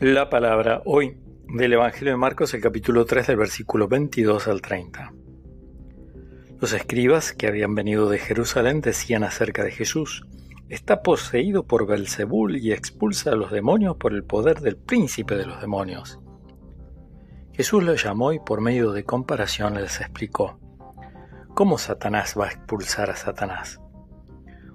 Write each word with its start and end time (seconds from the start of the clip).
La 0.00 0.30
palabra 0.30 0.80
hoy 0.84 1.16
del 1.48 1.72
Evangelio 1.72 2.12
de 2.12 2.16
Marcos, 2.16 2.54
el 2.54 2.60
capítulo 2.60 3.04
3 3.04 3.26
del 3.26 3.36
versículo 3.36 3.88
22 3.88 4.46
al 4.46 4.62
30. 4.62 5.12
Los 6.60 6.72
escribas 6.72 7.32
que 7.32 7.48
habían 7.48 7.74
venido 7.74 8.08
de 8.08 8.20
Jerusalén 8.20 8.80
decían 8.80 9.24
acerca 9.24 9.64
de 9.64 9.72
Jesús, 9.72 10.24
está 10.68 11.02
poseído 11.02 11.66
por 11.66 11.88
Belzebul 11.88 12.58
y 12.58 12.70
expulsa 12.70 13.32
a 13.32 13.34
los 13.34 13.50
demonios 13.50 13.96
por 13.96 14.14
el 14.14 14.22
poder 14.22 14.60
del 14.60 14.76
príncipe 14.76 15.34
de 15.34 15.46
los 15.46 15.60
demonios. 15.60 16.20
Jesús 17.54 17.82
los 17.82 18.00
llamó 18.00 18.32
y 18.32 18.38
por 18.38 18.60
medio 18.60 18.92
de 18.92 19.02
comparación 19.02 19.74
les 19.74 20.00
explicó, 20.00 20.60
¿cómo 21.54 21.76
Satanás 21.76 22.36
va 22.38 22.44
a 22.44 22.50
expulsar 22.52 23.10
a 23.10 23.16
Satanás? 23.16 23.80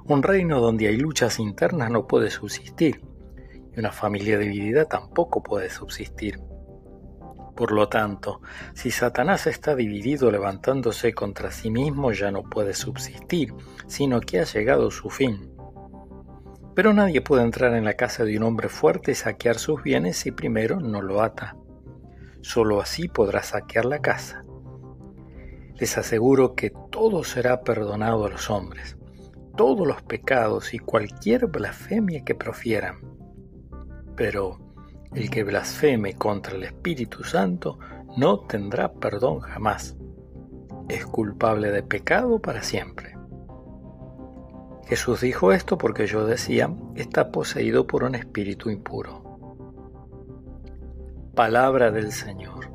Un 0.03 0.21
reino 0.21 0.59
donde 0.59 0.89
hay 0.89 0.97
luchas 0.97 1.39
internas 1.39 1.89
no 1.89 2.07
puede 2.07 2.29
subsistir 2.29 3.12
y 3.75 3.79
una 3.79 3.91
familia 3.91 4.37
dividida 4.37 4.85
tampoco 4.85 5.41
puede 5.41 5.69
subsistir. 5.69 6.39
Por 7.55 7.71
lo 7.71 7.87
tanto, 7.87 8.41
si 8.73 8.89
Satanás 8.89 9.45
está 9.45 9.75
dividido 9.75 10.31
levantándose 10.31 11.13
contra 11.13 11.51
sí 11.51 11.69
mismo 11.69 12.11
ya 12.11 12.31
no 12.31 12.43
puede 12.43 12.73
subsistir, 12.73 13.53
sino 13.85 14.19
que 14.21 14.39
ha 14.39 14.43
llegado 14.43 14.89
su 14.89 15.09
fin. 15.09 15.51
Pero 16.75 16.93
nadie 16.93 17.21
puede 17.21 17.43
entrar 17.43 17.75
en 17.75 17.85
la 17.85 17.93
casa 17.93 18.25
de 18.25 18.37
un 18.37 18.43
hombre 18.43 18.69
fuerte 18.69 19.11
y 19.11 19.15
saquear 19.15 19.59
sus 19.59 19.83
bienes 19.83 20.17
si 20.17 20.31
primero 20.31 20.79
no 20.79 21.03
lo 21.03 21.21
ata. 21.21 21.55
Solo 22.41 22.81
así 22.81 23.07
podrá 23.07 23.43
saquear 23.43 23.85
la 23.85 23.99
casa. 23.99 24.43
Les 25.75 25.97
aseguro 25.97 26.55
que 26.55 26.71
todo 26.89 27.23
será 27.23 27.61
perdonado 27.61 28.25
a 28.25 28.29
los 28.29 28.49
hombres, 28.49 28.97
todos 29.55 29.85
los 29.85 30.01
pecados 30.01 30.73
y 30.73 30.79
cualquier 30.79 31.45
blasfemia 31.45 32.23
que 32.23 32.33
profieran 32.33 33.12
pero 34.15 34.59
el 35.13 35.29
que 35.29 35.43
blasfeme 35.43 36.13
contra 36.13 36.55
el 36.55 36.63
Espíritu 36.63 37.23
Santo 37.23 37.79
no 38.17 38.39
tendrá 38.41 38.91
perdón 38.91 39.39
jamás. 39.39 39.95
Es 40.89 41.05
culpable 41.05 41.71
de 41.71 41.83
pecado 41.83 42.39
para 42.39 42.63
siempre. 42.63 43.15
Jesús 44.85 45.21
dijo 45.21 45.51
esto 45.51 45.77
porque 45.77 46.07
yo 46.07 46.25
decía, 46.25 46.69
está 46.95 47.31
poseído 47.31 47.87
por 47.87 48.03
un 48.03 48.15
espíritu 48.15 48.69
impuro. 48.69 49.23
Palabra 51.35 51.89
del 51.89 52.11
Señor. 52.11 52.69